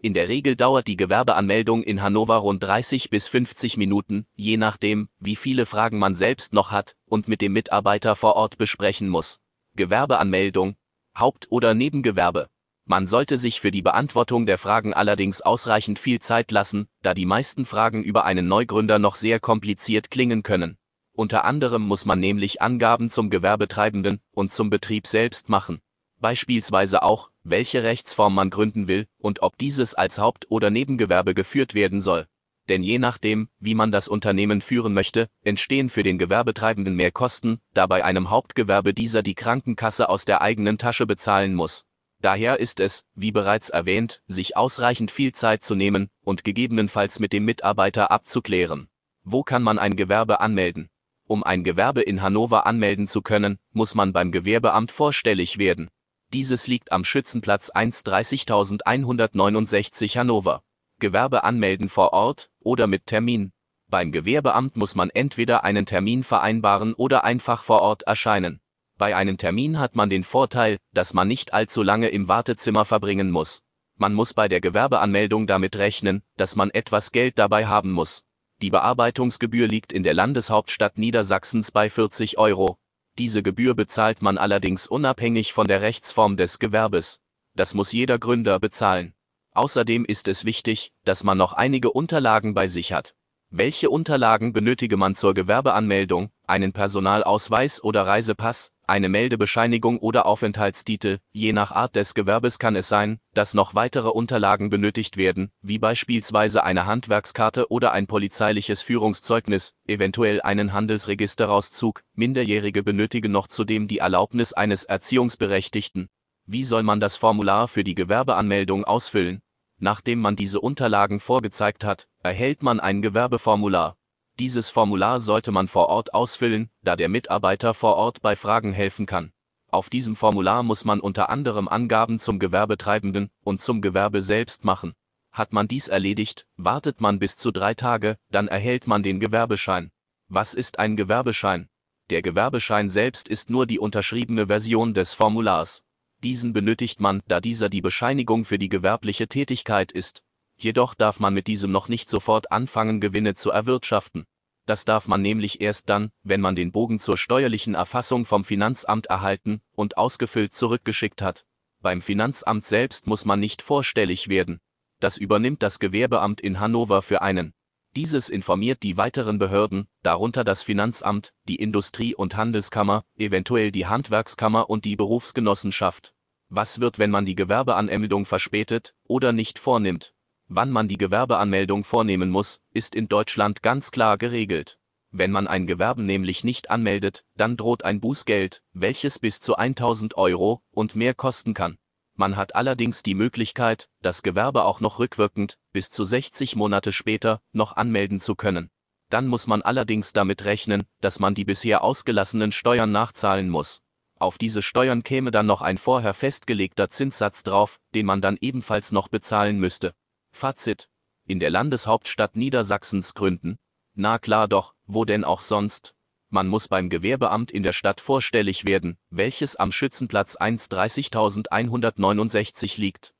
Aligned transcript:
In 0.00 0.14
der 0.14 0.28
Regel 0.28 0.54
dauert 0.54 0.86
die 0.86 0.96
Gewerbeanmeldung 0.96 1.82
in 1.82 2.00
Hannover 2.00 2.36
rund 2.36 2.62
30 2.62 3.10
bis 3.10 3.26
50 3.26 3.76
Minuten, 3.76 4.26
je 4.36 4.56
nachdem, 4.56 5.08
wie 5.18 5.34
viele 5.34 5.66
Fragen 5.66 5.98
man 5.98 6.14
selbst 6.14 6.52
noch 6.52 6.70
hat 6.70 6.94
und 7.04 7.26
mit 7.26 7.40
dem 7.40 7.52
Mitarbeiter 7.52 8.14
vor 8.14 8.36
Ort 8.36 8.58
besprechen 8.58 9.08
muss. 9.08 9.40
Gewerbeanmeldung, 9.74 10.76
Haupt- 11.18 11.50
oder 11.50 11.74
Nebengewerbe. 11.74 12.48
Man 12.84 13.08
sollte 13.08 13.38
sich 13.38 13.60
für 13.60 13.72
die 13.72 13.82
Beantwortung 13.82 14.46
der 14.46 14.56
Fragen 14.56 14.94
allerdings 14.94 15.40
ausreichend 15.40 15.98
viel 15.98 16.20
Zeit 16.20 16.52
lassen, 16.52 16.86
da 17.02 17.12
die 17.12 17.26
meisten 17.26 17.66
Fragen 17.66 18.04
über 18.04 18.24
einen 18.24 18.46
Neugründer 18.46 19.00
noch 19.00 19.16
sehr 19.16 19.40
kompliziert 19.40 20.12
klingen 20.12 20.44
können. 20.44 20.78
Unter 21.12 21.44
anderem 21.44 21.82
muss 21.82 22.04
man 22.04 22.20
nämlich 22.20 22.62
Angaben 22.62 23.10
zum 23.10 23.30
Gewerbetreibenden 23.30 24.20
und 24.30 24.52
zum 24.52 24.70
Betrieb 24.70 25.08
selbst 25.08 25.48
machen. 25.48 25.80
Beispielsweise 26.20 27.02
auch, 27.02 27.30
welche 27.50 27.82
Rechtsform 27.82 28.34
man 28.34 28.50
gründen 28.50 28.88
will 28.88 29.06
und 29.18 29.42
ob 29.42 29.56
dieses 29.58 29.94
als 29.94 30.18
Haupt- 30.18 30.46
oder 30.50 30.70
Nebengewerbe 30.70 31.34
geführt 31.34 31.74
werden 31.74 32.00
soll. 32.00 32.26
Denn 32.68 32.82
je 32.82 32.98
nachdem, 32.98 33.48
wie 33.58 33.74
man 33.74 33.90
das 33.90 34.08
Unternehmen 34.08 34.60
führen 34.60 34.92
möchte, 34.92 35.28
entstehen 35.42 35.88
für 35.88 36.02
den 36.02 36.18
Gewerbetreibenden 36.18 36.94
mehr 36.94 37.10
Kosten, 37.10 37.60
da 37.72 37.86
bei 37.86 38.04
einem 38.04 38.30
Hauptgewerbe 38.30 38.92
dieser 38.92 39.22
die 39.22 39.34
Krankenkasse 39.34 40.08
aus 40.08 40.26
der 40.26 40.42
eigenen 40.42 40.76
Tasche 40.76 41.06
bezahlen 41.06 41.54
muss. 41.54 41.86
Daher 42.20 42.58
ist 42.58 42.80
es, 42.80 43.04
wie 43.14 43.30
bereits 43.30 43.70
erwähnt, 43.70 44.22
sich 44.26 44.56
ausreichend 44.56 45.10
viel 45.10 45.32
Zeit 45.32 45.64
zu 45.64 45.74
nehmen 45.74 46.10
und 46.22 46.44
gegebenenfalls 46.44 47.20
mit 47.20 47.32
dem 47.32 47.44
Mitarbeiter 47.44 48.10
abzuklären. 48.10 48.88
Wo 49.22 49.42
kann 49.44 49.62
man 49.62 49.78
ein 49.78 49.96
Gewerbe 49.96 50.40
anmelden? 50.40 50.90
Um 51.26 51.44
ein 51.44 51.62
Gewerbe 51.62 52.02
in 52.02 52.20
Hannover 52.22 52.66
anmelden 52.66 53.06
zu 53.06 53.22
können, 53.22 53.58
muss 53.72 53.94
man 53.94 54.12
beim 54.12 54.32
Gewerbeamt 54.32 54.90
vorstellig 54.90 55.58
werden. 55.58 55.90
Dieses 56.34 56.66
liegt 56.66 56.92
am 56.92 57.04
Schützenplatz 57.04 57.70
1 57.70 58.04
30169 58.04 60.18
Hannover. 60.18 60.62
Gewerbe 61.00 61.42
anmelden 61.42 61.88
vor 61.88 62.12
Ort 62.12 62.50
oder 62.60 62.86
mit 62.86 63.06
Termin. 63.06 63.50
Beim 63.88 64.12
Gewerbeamt 64.12 64.76
muss 64.76 64.94
man 64.94 65.08
entweder 65.08 65.64
einen 65.64 65.86
Termin 65.86 66.22
vereinbaren 66.22 66.92
oder 66.92 67.24
einfach 67.24 67.62
vor 67.62 67.80
Ort 67.80 68.02
erscheinen. 68.02 68.60
Bei 68.98 69.16
einem 69.16 69.38
Termin 69.38 69.78
hat 69.78 69.96
man 69.96 70.10
den 70.10 70.22
Vorteil, 70.22 70.76
dass 70.92 71.14
man 71.14 71.28
nicht 71.28 71.54
allzu 71.54 71.82
lange 71.82 72.10
im 72.10 72.28
Wartezimmer 72.28 72.84
verbringen 72.84 73.30
muss. 73.30 73.62
Man 73.96 74.12
muss 74.12 74.34
bei 74.34 74.48
der 74.48 74.60
Gewerbeanmeldung 74.60 75.46
damit 75.46 75.76
rechnen, 75.76 76.22
dass 76.36 76.56
man 76.56 76.68
etwas 76.70 77.10
Geld 77.10 77.38
dabei 77.38 77.66
haben 77.66 77.90
muss. 77.90 78.22
Die 78.60 78.68
Bearbeitungsgebühr 78.68 79.66
liegt 79.66 79.94
in 79.94 80.02
der 80.02 80.12
Landeshauptstadt 80.12 80.98
Niedersachsens 80.98 81.70
bei 81.70 81.88
40 81.88 82.36
Euro. 82.36 82.76
Diese 83.18 83.42
Gebühr 83.42 83.74
bezahlt 83.74 84.22
man 84.22 84.38
allerdings 84.38 84.86
unabhängig 84.86 85.52
von 85.52 85.66
der 85.66 85.80
Rechtsform 85.80 86.36
des 86.36 86.60
Gewerbes. 86.60 87.20
Das 87.56 87.74
muss 87.74 87.90
jeder 87.90 88.18
Gründer 88.18 88.60
bezahlen. 88.60 89.12
Außerdem 89.52 90.04
ist 90.04 90.28
es 90.28 90.44
wichtig, 90.44 90.92
dass 91.04 91.24
man 91.24 91.36
noch 91.36 91.52
einige 91.52 91.90
Unterlagen 91.90 92.54
bei 92.54 92.68
sich 92.68 92.92
hat. 92.92 93.16
Welche 93.50 93.90
Unterlagen 93.90 94.52
benötige 94.52 94.96
man 94.96 95.16
zur 95.16 95.34
Gewerbeanmeldung? 95.34 96.30
Einen 96.46 96.72
Personalausweis 96.72 97.82
oder 97.82 98.06
Reisepass, 98.06 98.70
eine 98.88 99.08
Meldebescheinigung 99.08 99.98
oder 99.98 100.26
Aufenthaltstitel, 100.26 101.18
je 101.32 101.52
nach 101.52 101.72
Art 101.72 101.94
des 101.96 102.14
Gewerbes 102.14 102.58
kann 102.58 102.76
es 102.76 102.88
sein, 102.88 103.20
dass 103.34 103.54
noch 103.54 103.74
weitere 103.74 104.08
Unterlagen 104.08 104.70
benötigt 104.70 105.16
werden, 105.16 105.50
wie 105.60 105.78
beispielsweise 105.78 106.64
eine 106.64 106.86
Handwerkskarte 106.86 107.70
oder 107.70 107.92
ein 107.92 108.06
polizeiliches 108.06 108.80
Führungszeugnis, 108.80 109.74
eventuell 109.86 110.40
einen 110.40 110.72
Handelsregisterauszug, 110.72 112.02
Minderjährige 112.14 112.82
benötigen 112.82 113.32
noch 113.32 113.48
zudem 113.48 113.88
die 113.88 113.98
Erlaubnis 113.98 114.54
eines 114.54 114.84
Erziehungsberechtigten. 114.84 116.08
Wie 116.46 116.64
soll 116.64 116.82
man 116.82 116.98
das 116.98 117.16
Formular 117.16 117.68
für 117.68 117.84
die 117.84 117.94
Gewerbeanmeldung 117.94 118.84
ausfüllen? 118.84 119.42
Nachdem 119.78 120.20
man 120.20 120.34
diese 120.34 120.60
Unterlagen 120.60 121.20
vorgezeigt 121.20 121.84
hat, 121.84 122.08
erhält 122.22 122.62
man 122.62 122.80
ein 122.80 123.02
Gewerbeformular. 123.02 123.97
Dieses 124.38 124.70
Formular 124.70 125.18
sollte 125.18 125.50
man 125.50 125.66
vor 125.66 125.88
Ort 125.88 126.14
ausfüllen, 126.14 126.70
da 126.82 126.94
der 126.94 127.08
Mitarbeiter 127.08 127.74
vor 127.74 127.96
Ort 127.96 128.22
bei 128.22 128.36
Fragen 128.36 128.72
helfen 128.72 129.04
kann. 129.04 129.32
Auf 129.70 129.90
diesem 129.90 130.14
Formular 130.14 130.62
muss 130.62 130.84
man 130.84 131.00
unter 131.00 131.28
anderem 131.28 131.66
Angaben 131.66 132.20
zum 132.20 132.38
Gewerbetreibenden 132.38 133.30
und 133.42 133.60
zum 133.60 133.80
Gewerbe 133.80 134.22
selbst 134.22 134.64
machen. 134.64 134.94
Hat 135.32 135.52
man 135.52 135.66
dies 135.66 135.88
erledigt, 135.88 136.46
wartet 136.56 137.00
man 137.00 137.18
bis 137.18 137.36
zu 137.36 137.50
drei 137.50 137.74
Tage, 137.74 138.16
dann 138.30 138.46
erhält 138.46 138.86
man 138.86 139.02
den 139.02 139.18
Gewerbeschein. 139.18 139.90
Was 140.28 140.54
ist 140.54 140.78
ein 140.78 140.96
Gewerbeschein? 140.96 141.68
Der 142.10 142.22
Gewerbeschein 142.22 142.88
selbst 142.88 143.28
ist 143.28 143.50
nur 143.50 143.66
die 143.66 143.80
unterschriebene 143.80 144.46
Version 144.46 144.94
des 144.94 145.14
Formulars. 145.14 145.82
Diesen 146.22 146.52
benötigt 146.52 147.00
man, 147.00 147.22
da 147.26 147.40
dieser 147.40 147.68
die 147.68 147.80
Bescheinigung 147.80 148.44
für 148.44 148.58
die 148.58 148.68
gewerbliche 148.68 149.26
Tätigkeit 149.26 149.90
ist 149.90 150.22
jedoch 150.58 150.94
darf 150.94 151.20
man 151.20 151.34
mit 151.34 151.46
diesem 151.46 151.72
noch 151.72 151.88
nicht 151.88 152.10
sofort 152.10 152.52
anfangen, 152.52 153.00
Gewinne 153.00 153.34
zu 153.34 153.50
erwirtschaften. 153.50 154.24
Das 154.66 154.84
darf 154.84 155.08
man 155.08 155.22
nämlich 155.22 155.62
erst 155.62 155.88
dann, 155.88 156.10
wenn 156.22 156.42
man 156.42 156.54
den 156.54 156.72
Bogen 156.72 157.00
zur 157.00 157.16
steuerlichen 157.16 157.74
Erfassung 157.74 158.26
vom 158.26 158.44
Finanzamt 158.44 159.06
erhalten 159.06 159.62
und 159.72 159.96
ausgefüllt 159.96 160.54
zurückgeschickt 160.54 161.22
hat. 161.22 161.46
Beim 161.80 162.02
Finanzamt 162.02 162.66
selbst 162.66 163.06
muss 163.06 163.24
man 163.24 163.40
nicht 163.40 163.62
vorstellig 163.62 164.28
werden. 164.28 164.60
Das 165.00 165.16
übernimmt 165.16 165.62
das 165.62 165.78
Gewerbeamt 165.78 166.40
in 166.40 166.60
Hannover 166.60 167.02
für 167.02 167.22
einen. 167.22 167.54
Dieses 167.96 168.28
informiert 168.28 168.82
die 168.82 168.96
weiteren 168.96 169.38
Behörden, 169.38 169.88
darunter 170.02 170.44
das 170.44 170.62
Finanzamt, 170.62 171.32
die 171.48 171.56
Industrie- 171.56 172.14
und 172.14 172.36
Handelskammer, 172.36 173.04
eventuell 173.16 173.70
die 173.70 173.86
Handwerkskammer 173.86 174.68
und 174.68 174.84
die 174.84 174.96
Berufsgenossenschaft. 174.96 176.14
Was 176.50 176.80
wird, 176.80 176.98
wenn 176.98 177.10
man 177.10 177.24
die 177.24 177.34
Gewerbeanmeldung 177.34 178.26
verspätet 178.26 178.94
oder 179.04 179.32
nicht 179.32 179.58
vornimmt? 179.58 180.14
Wann 180.50 180.70
man 180.70 180.88
die 180.88 180.96
Gewerbeanmeldung 180.96 181.84
vornehmen 181.84 182.30
muss, 182.30 182.62
ist 182.72 182.94
in 182.94 183.06
Deutschland 183.06 183.62
ganz 183.62 183.90
klar 183.90 184.16
geregelt. 184.16 184.78
Wenn 185.10 185.30
man 185.30 185.46
ein 185.46 185.66
Gewerbe 185.66 186.02
nämlich 186.02 186.42
nicht 186.42 186.70
anmeldet, 186.70 187.24
dann 187.36 187.58
droht 187.58 187.84
ein 187.84 188.00
Bußgeld, 188.00 188.62
welches 188.72 189.18
bis 189.18 189.40
zu 189.40 189.56
1000 189.56 190.16
Euro 190.16 190.62
und 190.70 190.96
mehr 190.96 191.12
kosten 191.12 191.52
kann. 191.52 191.76
Man 192.14 192.36
hat 192.36 192.54
allerdings 192.54 193.02
die 193.02 193.14
Möglichkeit, 193.14 193.90
das 194.00 194.22
Gewerbe 194.22 194.64
auch 194.64 194.80
noch 194.80 194.98
rückwirkend, 194.98 195.58
bis 195.72 195.90
zu 195.90 196.04
60 196.04 196.56
Monate 196.56 196.92
später, 196.92 197.42
noch 197.52 197.76
anmelden 197.76 198.18
zu 198.18 198.34
können. 198.34 198.70
Dann 199.10 199.26
muss 199.26 199.46
man 199.46 199.60
allerdings 199.60 200.14
damit 200.14 200.46
rechnen, 200.46 200.84
dass 201.00 201.20
man 201.20 201.34
die 201.34 201.44
bisher 201.44 201.84
ausgelassenen 201.84 202.52
Steuern 202.52 202.90
nachzahlen 202.90 203.50
muss. 203.50 203.82
Auf 204.18 204.38
diese 204.38 204.62
Steuern 204.62 205.02
käme 205.02 205.30
dann 205.30 205.46
noch 205.46 205.60
ein 205.60 205.78
vorher 205.78 206.14
festgelegter 206.14 206.88
Zinssatz 206.88 207.42
drauf, 207.42 207.80
den 207.94 208.06
man 208.06 208.22
dann 208.22 208.38
ebenfalls 208.40 208.92
noch 208.92 209.08
bezahlen 209.08 209.58
müsste. 209.58 209.94
Fazit. 210.30 210.88
In 211.26 211.40
der 211.40 211.50
Landeshauptstadt 211.50 212.36
Niedersachsens 212.36 213.14
gründen? 213.14 213.58
Na 213.94 214.18
klar 214.18 214.48
doch, 214.48 214.74
wo 214.86 215.04
denn 215.04 215.24
auch 215.24 215.40
sonst? 215.40 215.94
Man 216.30 216.48
muss 216.48 216.68
beim 216.68 216.90
Gewerbeamt 216.90 217.50
in 217.50 217.62
der 217.62 217.72
Stadt 217.72 218.00
vorstellig 218.00 218.64
werden, 218.66 218.96
welches 219.10 219.56
am 219.56 219.72
Schützenplatz 219.72 220.36
1 220.36 220.68
30169 220.68 222.78
liegt. 222.78 223.14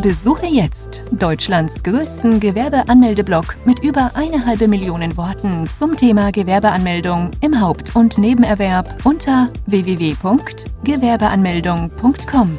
Besuche 0.00 0.46
jetzt 0.46 1.02
Deutschlands 1.12 1.82
größten 1.82 2.38
Gewerbeanmeldeblock 2.38 3.56
mit 3.64 3.78
über 3.78 4.10
eine 4.14 4.44
halbe 4.44 4.68
Million 4.68 5.16
Worten 5.16 5.66
zum 5.66 5.96
Thema 5.96 6.30
Gewerbeanmeldung 6.30 7.30
im 7.40 7.58
Haupt- 7.60 7.96
und 7.96 8.18
Nebenerwerb 8.18 9.06
unter 9.06 9.48
www.gewerbeanmeldung.com. 9.66 12.58